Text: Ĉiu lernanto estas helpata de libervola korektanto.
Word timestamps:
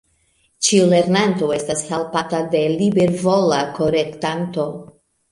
Ĉiu 0.67 0.85
lernanto 0.93 1.49
estas 1.57 1.83
helpata 1.89 2.39
de 2.55 2.61
libervola 2.79 3.59
korektanto. 3.77 4.65